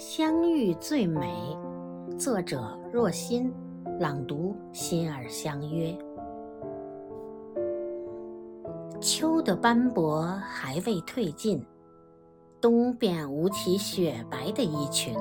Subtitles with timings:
[0.00, 1.30] 相遇最美，
[2.18, 3.52] 作者若心，
[3.98, 5.94] 朗读心儿相约。
[8.98, 11.62] 秋的斑驳还未褪尽，
[12.62, 15.14] 冬便舞起雪白的衣裙。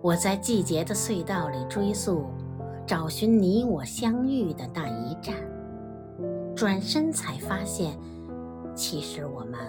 [0.00, 2.24] 我在季节的隧道里追溯，
[2.86, 5.34] 找寻你我相遇的那一站，
[6.56, 7.94] 转身才发现，
[8.74, 9.60] 其实我们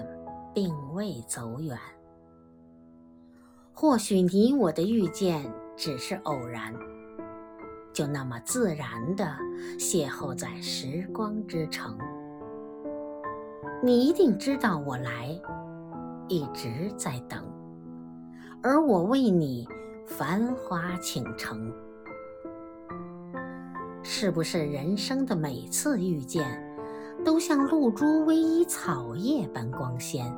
[0.53, 1.77] 并未走远。
[3.73, 5.41] 或许你我的遇见
[5.77, 6.73] 只是偶然，
[7.93, 9.25] 就那么自然的
[9.77, 11.97] 邂逅在时光之城。
[13.81, 15.29] 你一定知道我来，
[16.27, 17.41] 一直在等，
[18.61, 19.65] 而我为你
[20.05, 21.73] 繁华倾城。
[24.03, 26.45] 是不是人生的每次遇见，
[27.23, 30.29] 都像露珠微依草叶般光鲜？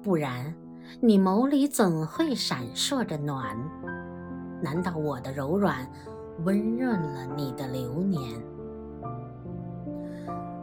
[0.00, 0.54] 不然。
[1.00, 3.56] 你眸里怎会闪烁着暖？
[4.60, 5.88] 难道我的柔软
[6.44, 8.40] 温润了你的流年？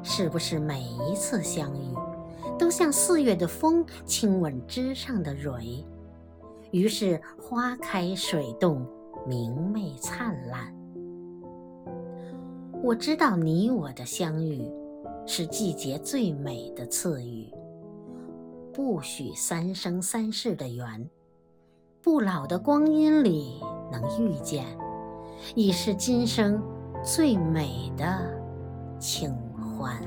[0.04, 1.96] 是不是每一次相遇，
[2.60, 5.86] 都像四月的风亲吻枝上的蕊，
[6.72, 8.86] 于是花开水动，
[9.26, 10.74] 明媚灿烂？
[12.84, 14.62] 我知道你我的相遇，
[15.26, 17.50] 是季节最美的赐予。
[18.76, 21.10] 不许三生三世的缘，
[22.02, 24.66] 不老的光阴里能遇见，
[25.56, 26.62] 已是今生
[27.02, 28.06] 最美的
[29.00, 29.34] 清
[29.80, 29.98] 欢。